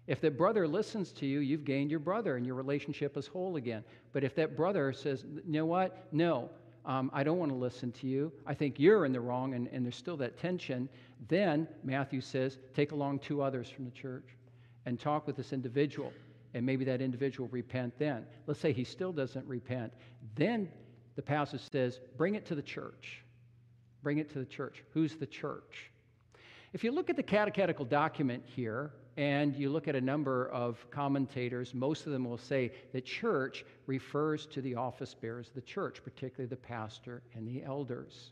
[0.07, 3.57] If that brother listens to you, you've gained your brother and your relationship is whole
[3.57, 3.83] again.
[4.13, 6.07] But if that brother says, you know what?
[6.13, 6.49] No,
[6.87, 8.31] um, I don't want to listen to you.
[8.45, 10.87] I think you're in the wrong, and, and there's still that tension.
[11.27, 14.23] Then Matthew says, take along two others from the church
[14.85, 16.13] and talk with this individual.
[16.53, 18.25] And maybe that individual repent then.
[18.47, 19.91] Let's say he still doesn't repent.
[20.35, 20.69] Then
[21.17, 23.21] the passage says, bring it to the church.
[24.01, 24.81] Bring it to the church.
[24.93, 25.91] Who's the church?
[26.71, 30.89] If you look at the catechetical document here, and you look at a number of
[30.91, 35.61] commentators, most of them will say that church refers to the office bearers of the
[35.61, 38.31] church, particularly the pastor and the elders.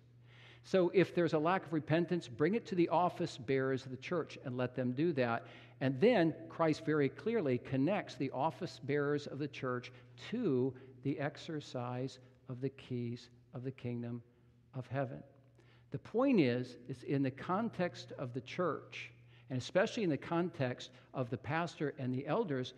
[0.63, 3.97] So if there's a lack of repentance, bring it to the office bearers of the
[3.97, 5.47] church and let them do that.
[5.81, 9.91] And then Christ very clearly connects the office bearers of the church
[10.31, 14.21] to the exercise of the keys of the kingdom
[14.75, 15.21] of heaven.
[15.91, 19.11] The point is, it's in the context of the church,
[19.49, 22.73] and especially in the context of the pastor and the elders,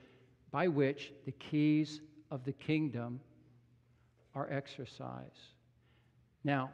[0.52, 2.02] by which the keys
[2.32, 3.20] of the kingdom
[4.36, 5.54] are exercised.
[6.44, 6.70] Now,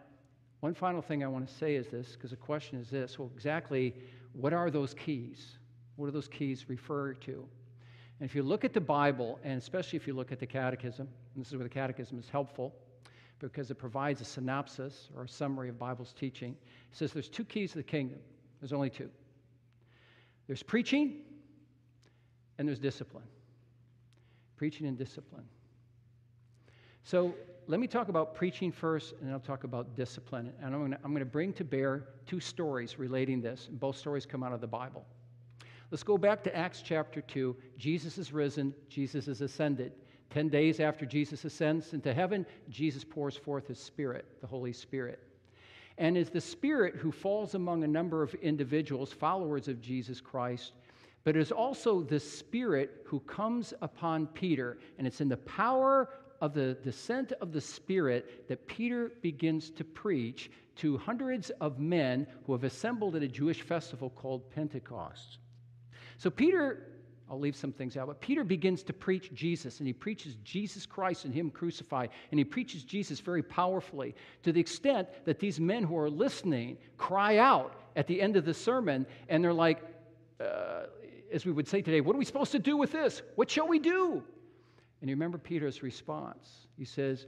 [0.59, 3.31] one final thing I want to say is this, because the question is this well,
[3.35, 3.93] exactly
[4.33, 5.57] what are those keys?
[5.95, 7.47] What do those keys refer to?
[8.19, 11.07] And if you look at the Bible, and especially if you look at the Catechism,
[11.35, 12.73] this is where the Catechism is helpful
[13.39, 16.55] because it provides a synopsis or a summary of Bible's teaching.
[16.91, 18.19] It says there's two keys to the kingdom.
[18.61, 19.09] There's only two.
[20.47, 21.21] There's preaching
[22.57, 23.23] and there's discipline.
[24.55, 25.45] Preaching and discipline.
[27.03, 27.35] So
[27.67, 30.53] let me talk about preaching first, and then I'll talk about discipline.
[30.61, 33.67] And I'm going to bring to bear two stories relating this.
[33.69, 35.05] And both stories come out of the Bible.
[35.91, 37.55] Let's go back to Acts chapter 2.
[37.77, 39.93] Jesus is risen, Jesus is ascended.
[40.29, 45.19] Ten days after Jesus ascends into heaven, Jesus pours forth his Spirit, the Holy Spirit.
[45.97, 50.73] And is the Spirit who falls among a number of individuals, followers of Jesus Christ,
[51.23, 54.79] but is also the Spirit who comes upon Peter.
[54.97, 56.09] And it's in the power
[56.41, 62.27] of the descent of the Spirit that Peter begins to preach to hundreds of men
[62.45, 65.37] who have assembled at a Jewish festival called Pentecost.
[66.17, 66.92] So Peter
[67.29, 68.07] I'll leave some things out.
[68.07, 72.09] But Peter begins to preach Jesus, and he preaches Jesus Christ and Him crucified.
[72.31, 76.77] And he preaches Jesus very powerfully to the extent that these men who are listening
[76.97, 79.81] cry out at the end of the sermon, and they're like,
[80.39, 80.83] uh,
[81.31, 83.21] as we would say today, what are we supposed to do with this?
[83.35, 84.23] What shall we do?
[85.01, 86.67] And you remember Peter's response.
[86.77, 87.27] He says,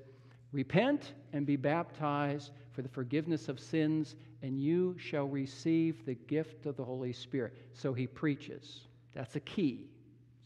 [0.51, 6.65] Repent and be baptized for the forgiveness of sins, and you shall receive the gift
[6.65, 7.53] of the Holy Spirit.
[7.73, 8.88] So he preaches.
[9.15, 9.88] That's a key.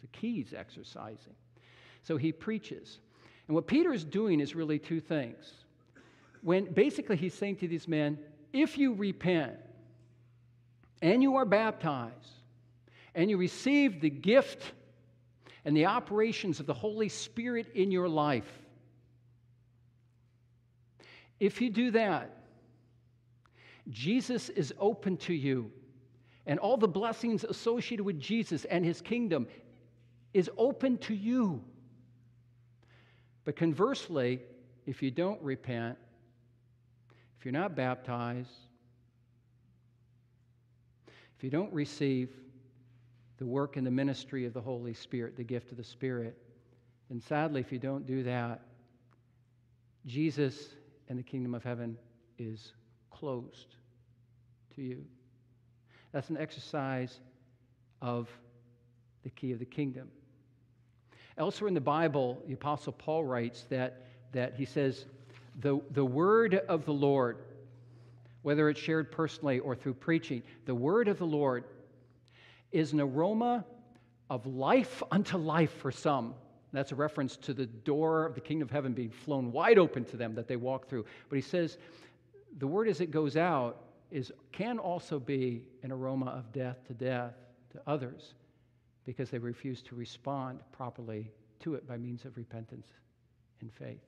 [0.01, 1.33] The key he's exercising.
[2.03, 2.99] So he preaches.
[3.47, 5.51] And what Peter is doing is really two things.
[6.41, 8.17] When basically he's saying to these men,
[8.53, 9.57] if you repent
[11.01, 12.13] and you are baptized
[13.15, 14.71] and you receive the gift
[15.65, 18.49] and the operations of the Holy Spirit in your life,
[21.39, 22.37] if you do that,
[23.89, 25.71] Jesus is open to you.
[26.49, 29.45] And all the blessings associated with Jesus and his kingdom
[30.33, 31.63] is open to you.
[33.45, 34.41] But conversely,
[34.87, 35.95] if you don't repent,
[37.37, 38.49] if you're not baptized,
[41.37, 42.31] if you don't receive
[43.37, 46.35] the work and the ministry of the Holy Spirit, the gift of the Spirit,
[47.09, 48.61] then sadly, if you don't do that,
[50.07, 50.69] Jesus
[51.09, 51.95] and the kingdom of heaven
[52.39, 52.73] is
[53.11, 53.75] closed
[54.73, 55.05] to you.
[56.11, 57.19] That's an exercise
[58.01, 58.29] of
[59.23, 60.09] the key of the kingdom.
[61.37, 65.05] Elsewhere in the Bible, the Apostle Paul writes that, that he says,
[65.59, 67.37] the, the word of the Lord,
[68.41, 71.65] whether it's shared personally or through preaching, the word of the Lord
[72.71, 73.65] is an aroma
[74.29, 76.33] of life unto life for some.
[76.71, 80.05] That's a reference to the door of the kingdom of heaven being flown wide open
[80.05, 81.05] to them that they walk through.
[81.27, 81.77] But he says,
[82.57, 86.93] the word as it goes out is, can also be an aroma of death to
[86.93, 87.33] death
[87.71, 88.33] to others
[89.05, 92.87] because they refuse to respond properly to it by means of repentance
[93.61, 94.01] and faith.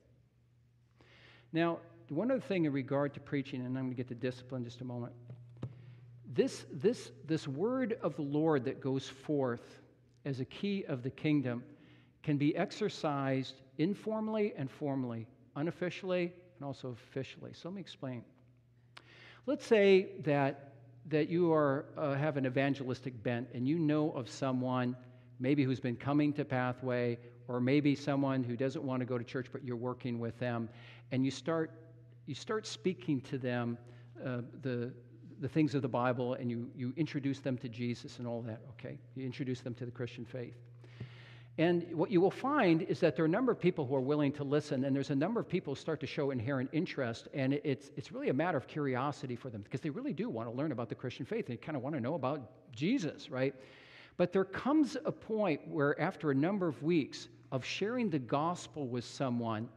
[1.52, 4.62] Now, one other thing in regard to preaching, and I'm going to get to discipline
[4.62, 5.12] in just a moment.
[6.34, 9.80] This, this, this word of the Lord that goes forth
[10.24, 11.62] as a key of the kingdom
[12.22, 17.52] can be exercised informally and formally, unofficially and also officially.
[17.54, 18.24] So let me explain.
[19.46, 20.72] Let's say that
[21.08, 24.96] that you are, uh, have an evangelistic bent and you know of someone
[25.40, 29.24] maybe who's been coming to Pathway or maybe someone who doesn't want to go to
[29.24, 30.68] church but you're working with them
[31.10, 31.72] and you start,
[32.26, 33.76] you start speaking to them
[34.24, 34.92] uh, the,
[35.40, 38.60] the things of the Bible and you, you introduce them to Jesus and all that,
[38.70, 38.98] okay?
[39.16, 40.54] You introduce them to the Christian faith.
[41.62, 44.00] And what you will find is that there are a number of people who are
[44.00, 47.28] willing to listen, and there's a number of people who start to show inherent interest,
[47.32, 50.48] and it's, it's really a matter of curiosity for them because they really do want
[50.48, 51.46] to learn about the Christian faith.
[51.46, 53.54] They kind of want to know about Jesus, right?
[54.16, 58.88] But there comes a point where, after a number of weeks of sharing the gospel
[58.88, 59.68] with someone,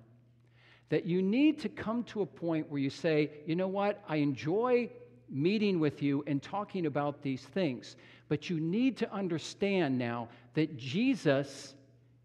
[0.90, 4.16] that you need to come to a point where you say, you know what, I
[4.16, 4.90] enjoy
[5.30, 7.96] meeting with you and talking about these things.
[8.28, 11.76] But you need to understand now that Jesus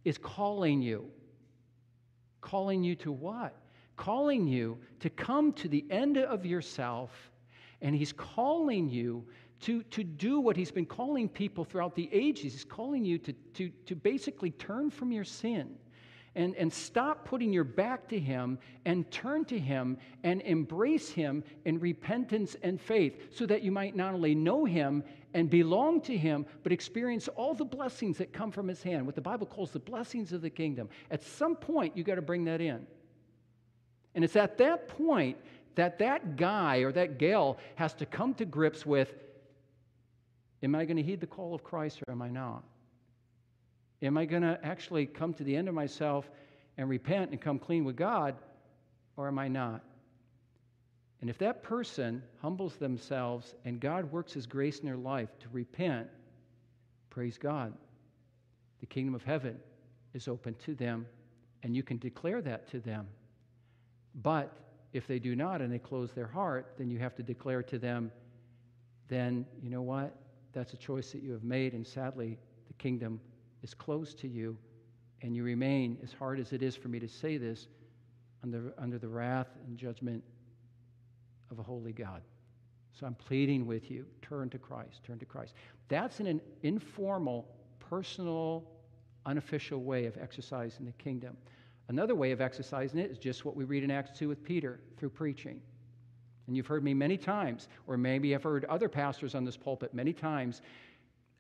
[0.05, 1.11] is calling you.
[2.41, 3.55] Calling you to what?
[3.97, 7.11] Calling you to come to the end of yourself,
[7.83, 9.27] and He's calling you
[9.61, 12.53] to, to do what He's been calling people throughout the ages.
[12.53, 15.77] He's calling you to, to, to basically turn from your sin
[16.35, 21.45] and, and stop putting your back to Him and turn to Him and embrace Him
[21.65, 25.03] in repentance and faith so that you might not only know Him
[25.35, 29.15] and belong to Him, but experience all the blessings that come from His hand, what
[29.15, 30.89] the Bible calls the blessings of the kingdom.
[31.11, 32.87] At some point, you got to bring that in.
[34.15, 35.37] And it's at that point
[35.77, 39.15] that that guy or that gal has to come to grips with
[40.63, 42.63] Am I going to heed the call of Christ or am I not?
[44.03, 46.31] Am I going to actually come to the end of myself
[46.77, 48.35] and repent and come clean with God,
[49.17, 49.83] or am I not?
[51.21, 55.49] And if that person humbles themselves and God works His grace in their life to
[55.53, 56.09] repent,
[57.11, 57.75] praise God.
[58.81, 59.59] The kingdom of heaven
[60.15, 61.07] is open to them,
[61.63, 63.07] and you can declare that to them.
[64.15, 64.51] But
[64.93, 67.79] if they do not and they close their heart, then you have to declare to
[67.79, 68.11] them,
[69.09, 70.17] then you know what?
[70.53, 73.21] That's a choice that you have made, and sadly, the kingdom
[73.63, 74.57] is closed to you
[75.23, 77.69] and you remain, as hard as it is for me to say this,
[78.43, 80.25] under, under the wrath and judgment
[81.51, 82.23] of a holy God.
[82.93, 85.55] So I'm pleading with you turn to Christ, turn to Christ.
[85.89, 88.65] That's an informal, personal,
[89.27, 91.37] unofficial way of exercising the kingdom.
[91.89, 94.81] Another way of exercising it is just what we read in Acts 2 with Peter
[94.97, 95.61] through preaching.
[96.47, 99.95] And you've heard me many times, or maybe I've heard other pastors on this pulpit
[99.95, 100.63] many times,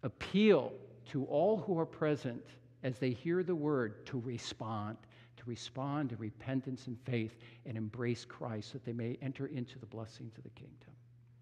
[0.02, 0.72] appeal
[1.10, 2.42] to all who are present
[2.82, 4.96] as they hear the word to respond,
[5.40, 9.79] to respond to repentance and faith and embrace Christ so that they may enter into
[9.79, 10.90] the blessings of the kingdom.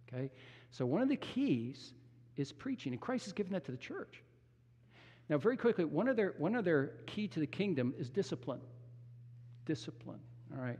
[0.08, 0.30] Okay?
[0.70, 1.92] So, one of the keys
[2.36, 4.22] is preaching, and Christ has given that to the church.
[5.28, 8.60] Now, very quickly, one other, one other key to the kingdom is discipline.
[9.66, 10.20] Discipline,
[10.56, 10.78] all right?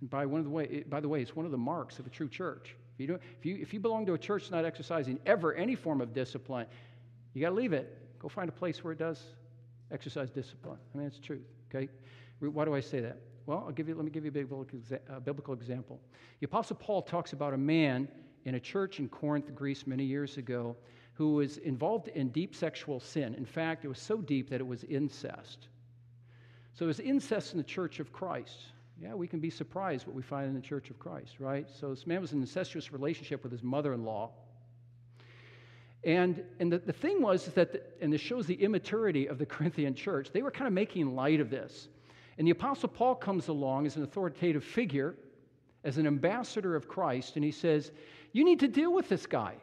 [0.00, 2.06] And by, one of the way, by the way, it's one of the marks of
[2.06, 2.74] a true church.
[2.94, 5.74] If you, don't, if you, if you belong to a church not exercising ever any
[5.74, 6.66] form of discipline,
[7.34, 7.98] you got to leave it.
[8.18, 9.22] Go find a place where it does
[9.92, 10.78] exercise discipline.
[10.94, 11.88] I mean, it's truth, okay?
[12.50, 13.18] Why do I say that?
[13.46, 14.66] Well, I'll give you, let me give you a biblical,
[15.10, 16.00] uh, biblical example.
[16.40, 18.08] The Apostle Paul talks about a man
[18.44, 20.76] in a church in Corinth, Greece, many years ago,
[21.14, 23.34] who was involved in deep sexual sin.
[23.34, 25.68] In fact, it was so deep that it was incest.
[26.74, 28.58] So it was incest in the church of Christ.
[29.00, 31.68] Yeah, we can be surprised what we find in the church of Christ, right?
[31.68, 34.30] So this man was in an incestuous relationship with his mother in law.
[36.04, 39.46] And, and the, the thing was that, the, and this shows the immaturity of the
[39.54, 41.88] Corinthian church, they were kind of making light of this.
[42.38, 45.14] And the Apostle Paul comes along as an authoritative figure,
[45.84, 47.92] as an ambassador of Christ, and he says,
[48.32, 49.54] You need to deal with this guy.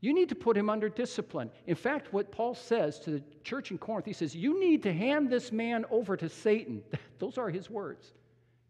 [0.00, 1.50] You need to put him under discipline.
[1.66, 4.92] In fact, what Paul says to the church in Corinth, he says, You need to
[4.92, 6.82] hand this man over to Satan.
[7.18, 8.12] Those are his words.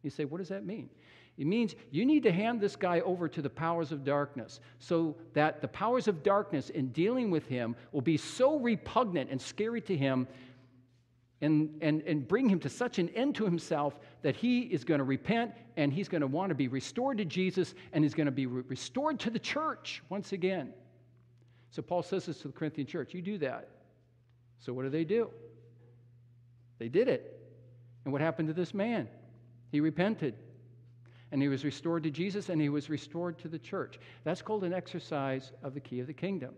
[0.03, 0.89] You say, What does that mean?
[1.39, 5.15] It means you need to hand this guy over to the powers of darkness so
[5.35, 9.81] that the powers of darkness in dealing with him will be so repugnant and scary
[9.83, 10.27] to him
[11.41, 14.99] and, and, and bring him to such an end to himself that he is going
[14.99, 18.27] to repent and he's going to want to be restored to Jesus and he's going
[18.27, 20.73] to be re- restored to the church once again.
[21.71, 23.69] So Paul says this to the Corinthian church you do that.
[24.59, 25.31] So what do they do?
[26.79, 27.41] They did it.
[28.05, 29.09] And what happened to this man?
[29.71, 30.35] He repented.
[31.31, 34.01] And he was restored to Jesus and he was restored to the church.
[34.25, 36.55] That's called an exercise of the key of the kingdom.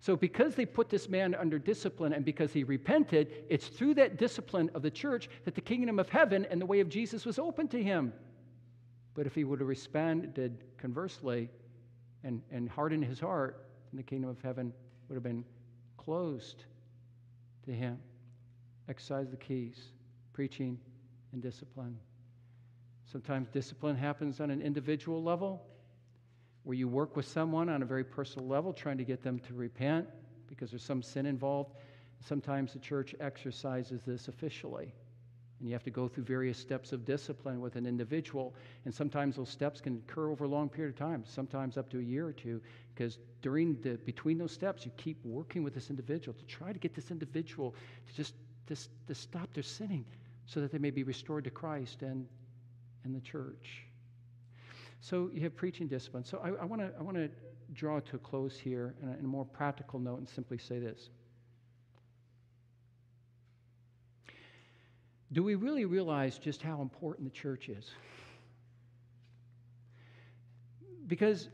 [0.00, 4.16] So, because they put this man under discipline and because he repented, it's through that
[4.16, 7.38] discipline of the church that the kingdom of heaven and the way of Jesus was
[7.38, 8.14] open to him.
[9.12, 11.50] But if he would have responded conversely
[12.24, 14.72] and, and hardened his heart, then the kingdom of heaven
[15.08, 15.44] would have been
[15.98, 16.64] closed
[17.66, 17.98] to him.
[18.88, 19.78] Exercise the keys,
[20.32, 20.78] preaching
[21.32, 21.98] and discipline.
[23.04, 25.62] Sometimes discipline happens on an individual level,
[26.64, 29.54] where you work with someone on a very personal level, trying to get them to
[29.54, 30.06] repent
[30.46, 31.74] because there's some sin involved.
[32.20, 34.92] Sometimes the church exercises this officially.
[35.58, 38.54] And you have to go through various steps of discipline with an individual.
[38.84, 41.98] And sometimes those steps can occur over a long period of time, sometimes up to
[41.98, 42.62] a year or two,
[42.94, 46.78] because during the between those steps, you keep working with this individual to try to
[46.78, 47.74] get this individual
[48.06, 48.34] to just
[48.68, 50.04] to, to stop their sinning
[50.46, 52.26] so that they may be restored to Christ and,
[53.04, 53.84] and the church.
[55.00, 56.24] So you have preaching discipline.
[56.24, 57.28] So I, I want to I
[57.72, 60.78] draw to a close here in a, in a more practical note and simply say
[60.78, 61.08] this.
[65.32, 67.88] Do we really realize just how important the church is?
[71.06, 71.48] Because,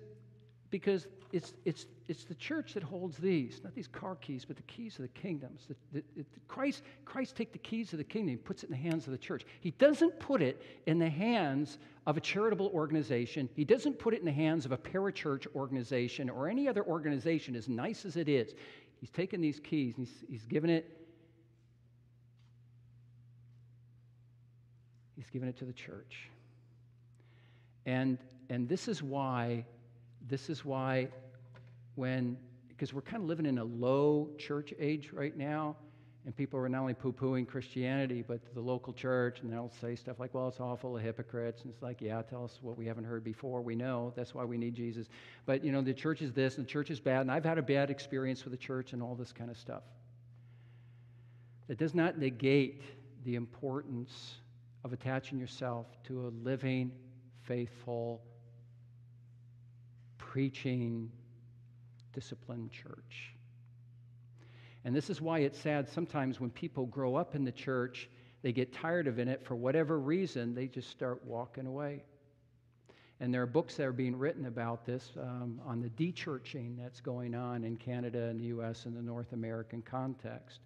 [0.70, 4.62] because it's, it's, it's the church that holds these, not these car keys, but the
[4.62, 5.62] keys of the kingdoms.
[5.68, 8.72] The, the, the, Christ, Christ takes the keys of the kingdom, he puts it in
[8.72, 9.44] the hands of the church.
[9.60, 13.48] He doesn't put it in the hands of a charitable organization.
[13.54, 17.56] He doesn't put it in the hands of a parachurch organization or any other organization,
[17.56, 18.54] as nice as it is.
[19.00, 20.88] He's taken these keys and he's, he's given it.
[25.16, 26.30] He's given it to the church.
[27.84, 29.64] And, and this is why
[30.28, 31.08] this is why
[31.96, 32.36] when,
[32.68, 35.76] because we're kind of living in a low church age right now,
[36.24, 39.94] and people are not only poo pooing Christianity, but the local church, and they'll say
[39.94, 41.62] stuff like, well, it's all full of hypocrites.
[41.62, 43.62] And it's like, yeah, tell us what we haven't heard before.
[43.62, 44.12] We know.
[44.16, 45.08] That's why we need Jesus.
[45.44, 47.58] But, you know, the church is this, and the church is bad, and I've had
[47.58, 49.84] a bad experience with the church and all this kind of stuff.
[51.68, 52.82] That does not negate
[53.24, 54.38] the importance
[54.84, 56.90] of attaching yourself to a living,
[57.42, 58.20] faithful,
[60.18, 61.10] preaching,
[62.16, 63.34] disciplined church.
[64.86, 68.08] And this is why it's sad sometimes when people grow up in the church,
[68.42, 72.04] they get tired of it for whatever reason, they just start walking away.
[73.20, 77.02] And there are books that are being written about this um, on the dechurching that's
[77.02, 78.86] going on in Canada and the U.S.
[78.86, 80.60] and the North American context.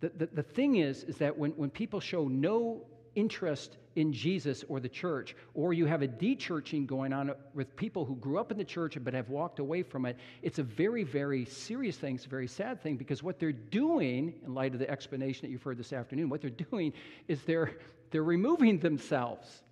[0.00, 2.84] The, the, the thing is, is that when, when people show no
[3.14, 8.04] interest in Jesus or the church, or you have a de-churching going on with people
[8.04, 11.02] who grew up in the church but have walked away from it, it's a very,
[11.02, 12.14] very serious thing.
[12.14, 15.50] It's a very sad thing because what they're doing, in light of the explanation that
[15.50, 16.92] you've heard this afternoon, what they're doing
[17.26, 17.72] is they're,
[18.10, 19.62] they're removing themselves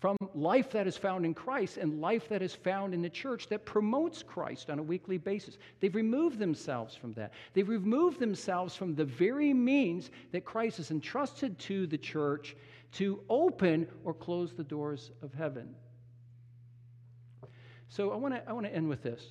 [0.00, 3.48] from life that is found in Christ and life that is found in the church
[3.48, 5.58] that promotes Christ on a weekly basis.
[5.80, 7.32] They've removed themselves from that.
[7.52, 12.54] They've removed themselves from the very means that Christ has entrusted to the church
[12.92, 15.74] to open or close the doors of heaven.
[17.88, 19.22] So I want to I want to end with this.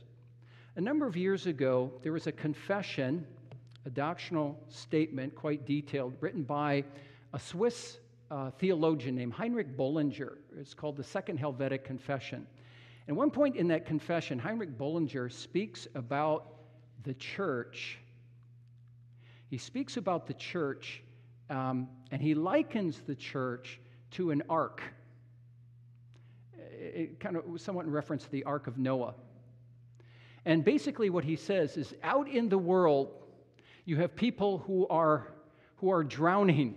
[0.76, 3.26] A number of years ago, there was a confession,
[3.86, 6.84] a doctrinal statement, quite detailed, written by
[7.34, 7.98] a Swiss
[8.30, 10.38] uh, theologian named Heinrich Bullinger.
[10.60, 12.46] It's called the Second Helvetic Confession.
[13.08, 16.56] At one point in that confession, Heinrich Bullinger speaks about
[17.04, 18.00] the church.
[19.50, 21.02] He speaks about the church,
[21.50, 23.80] um, and he likens the church
[24.12, 24.82] to an ark.
[26.58, 29.16] It kind of somewhat in reference to the Ark of Noah.
[30.46, 33.12] And basically, what he says is out in the world,
[33.86, 35.34] you have people who are,
[35.78, 36.76] who are drowning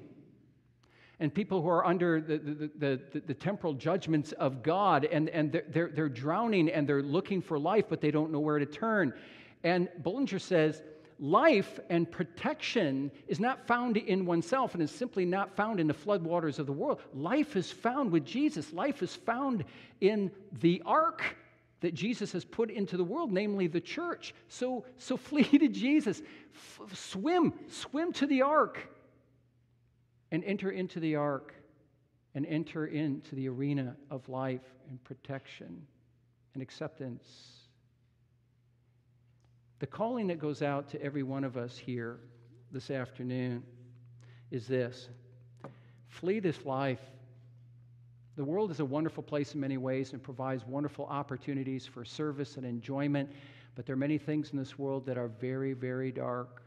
[1.21, 5.53] and people who are under the, the, the, the, temporal judgments of God, and, and
[5.53, 8.64] they're, they're, they're drowning and they're looking for life, but they don't know where to
[8.64, 9.12] turn.
[9.62, 10.83] And Bullinger says,
[11.21, 15.95] life and protection is not found in oneself and is simply not found in the
[15.95, 17.01] floodwaters of the world.
[17.12, 18.73] Life is found with Jesus.
[18.73, 19.64] Life is found
[20.01, 21.23] in the ark
[21.81, 24.35] that Jesus has put into the world, namely the church.
[24.49, 26.23] So, so flee to Jesus.
[26.55, 28.89] F- swim, swim to the ark
[30.33, 31.55] and enter into the ark
[32.35, 35.87] and enter into the arena of life and protection
[36.55, 37.59] and acceptance.
[39.81, 42.18] The calling that goes out to every one of us here
[42.70, 43.62] this afternoon
[44.51, 45.09] is this
[46.09, 47.01] flee this life.
[48.37, 52.57] The world is a wonderful place in many ways and provides wonderful opportunities for service
[52.57, 53.31] and enjoyment,
[53.74, 56.62] but there are many things in this world that are very, very dark.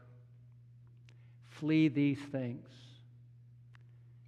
[1.48, 2.68] Flee these things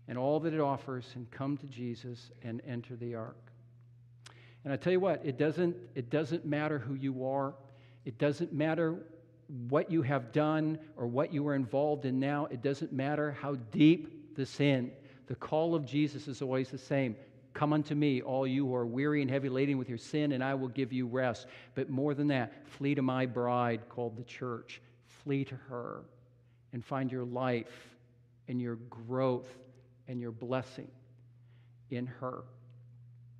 [0.07, 3.51] and all that it offers and come to Jesus and enter the ark.
[4.65, 7.55] And I tell you what, it doesn't, it doesn't matter who you are,
[8.07, 8.97] it doesn't matter
[9.69, 13.57] what you have done or what you are involved in now, it doesn't matter how
[13.73, 14.93] deep the sin.
[15.27, 17.17] The call of Jesus is always the same.
[17.53, 20.45] Come unto me, all you who are weary and heavy laden with your sin, and
[20.45, 21.47] I will give you rest.
[21.75, 24.81] But more than that, flee to my bride called the church.
[25.25, 26.03] Flee to her
[26.73, 27.97] and find your life
[28.47, 29.49] and your growth
[30.07, 30.89] and your blessing
[31.91, 32.45] in her.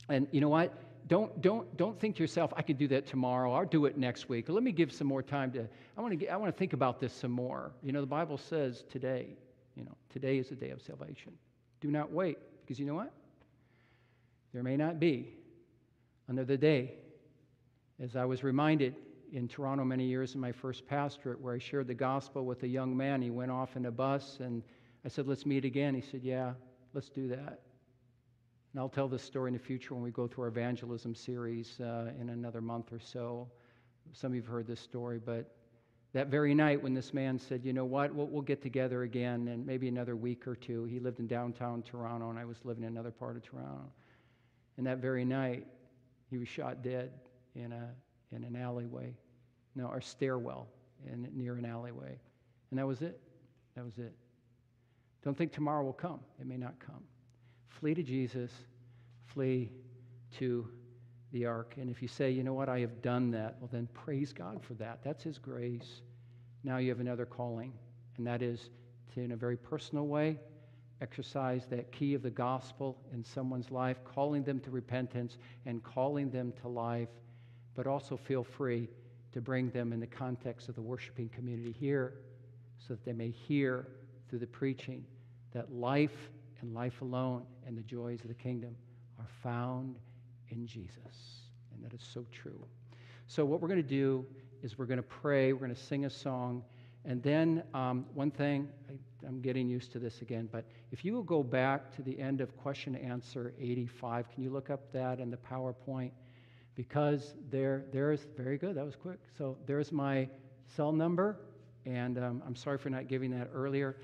[0.09, 0.73] And you know what?
[1.09, 3.53] Don't, don't, don't think to yourself, I can do that tomorrow.
[3.53, 4.49] I'll do it next week.
[4.49, 6.99] Let me give some more time to, I want to, I want to think about
[6.99, 7.71] this some more.
[7.83, 9.29] You know, the Bible says today,
[9.77, 11.33] you know, today is the day of salvation.
[11.81, 13.13] Do not wait, because you know what?
[14.53, 15.35] There may not be
[16.29, 16.95] another day.
[18.03, 18.97] As I was reminded
[19.33, 22.69] in Toronto many years in my first pastorate, where I shared the gospel with a
[22.69, 24.63] young man, he went off in a bus and
[25.05, 25.95] I said, Let's meet again.
[25.95, 26.55] He said, Yeah,
[26.95, 27.61] let's do that.
[28.77, 31.81] And I'll tell this story in the future when we go through our evangelism series
[31.81, 33.49] uh, in another month or so.
[34.13, 35.51] Some of you have heard this story, but
[36.13, 39.49] that very night when this man said, You know what, we'll, we'll get together again
[39.49, 42.83] in maybe another week or two, he lived in downtown Toronto and I was living
[42.85, 43.91] in another part of Toronto.
[44.77, 45.67] And that very night,
[46.29, 47.13] he was shot dead
[47.55, 47.89] in, a,
[48.31, 49.15] in an alleyway.
[49.75, 50.69] No, our stairwell
[51.11, 52.19] in, near an alleyway.
[52.71, 53.19] And that was it.
[53.75, 54.13] That was it.
[55.25, 56.21] Don't think tomorrow will come.
[56.39, 57.03] It may not come.
[57.81, 58.51] Flee to Jesus,
[59.27, 59.71] flee
[60.39, 60.69] to
[61.33, 61.75] the ark.
[61.77, 64.63] And if you say, you know what, I have done that, well, then praise God
[64.63, 65.01] for that.
[65.05, 66.01] That's His grace.
[66.65, 67.73] Now you have another calling,
[68.17, 68.71] and that is
[69.15, 70.39] to, in a very personal way,
[71.03, 76.31] exercise that key of the gospel in someone's life, calling them to repentance and calling
[76.31, 77.11] them to life,
[77.75, 78.89] but also feel free
[79.33, 82.15] to bring them in the context of the worshiping community here
[82.79, 83.87] so that they may hear
[84.29, 85.05] through the preaching
[85.53, 86.31] that life
[86.61, 88.75] and life alone and the joys of the kingdom
[89.19, 89.99] are found
[90.49, 91.43] in Jesus.
[91.73, 92.65] And that is so true.
[93.27, 94.25] So, what we're going to do
[94.63, 96.63] is we're going to pray, we're going to sing a song,
[97.05, 101.13] and then um, one thing, I, am getting used to this again, but if you
[101.13, 105.21] will go back to the end of question answer 85, can you look up that
[105.21, 106.11] in the PowerPoint?
[106.75, 109.19] Because there, there's, very good, that was quick.
[109.37, 110.29] So, there's my
[110.75, 111.39] cell number,
[111.85, 113.97] and um, I'm sorry for not giving that earlier.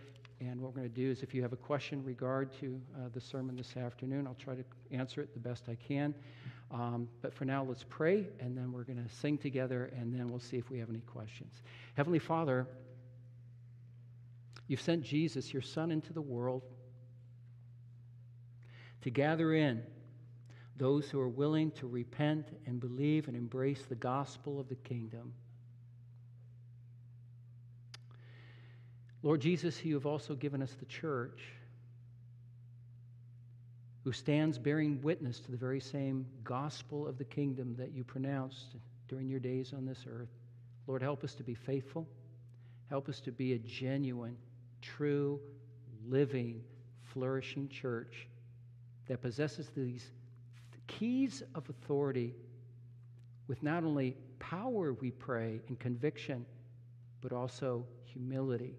[0.45, 3.09] And what we're going to do is if you have a question regard to uh,
[3.13, 6.15] the sermon this afternoon, I'll try to answer it the best I can.
[6.73, 10.29] Um, but for now, let's pray, and then we're going to sing together, and then
[10.29, 11.63] we'll see if we have any questions.
[11.95, 12.67] Heavenly Father,
[14.73, 16.63] You've sent Jesus, your Son, into the world
[19.03, 19.83] to gather in
[20.79, 25.35] those who are willing to repent and believe and embrace the gospel of the kingdom.
[29.23, 31.41] Lord Jesus, you have also given us the church
[34.03, 38.75] who stands bearing witness to the very same gospel of the kingdom that you pronounced
[39.09, 40.31] during your days on this earth.
[40.89, 42.09] Lord, help us to be faithful.
[42.91, 44.37] Help us to be a genuine,
[44.81, 45.41] true,
[46.09, 46.63] living,
[47.13, 48.27] flourishing church
[49.07, 50.11] that possesses these
[50.89, 52.35] keys of authority
[53.47, 56.45] with not only power, we pray, and conviction,
[57.21, 58.75] but also humility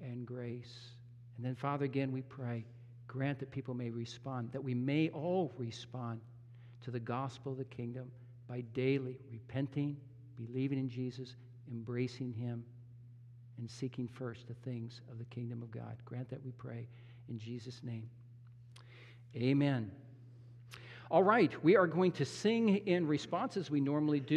[0.00, 0.90] and grace.
[1.36, 2.64] And then, Father, again, we pray,
[3.06, 6.20] grant that people may respond, that we may all respond
[6.82, 8.10] to the gospel of the kingdom
[8.48, 9.96] by daily repenting,
[10.36, 11.36] believing in Jesus,
[11.70, 12.64] embracing Him,
[13.58, 15.96] and seeking first the things of the kingdom of God.
[16.04, 16.88] Grant that we pray
[17.28, 18.08] in Jesus' name.
[19.36, 19.90] Amen.
[21.10, 24.32] All right, we are going to sing in response as we normally do.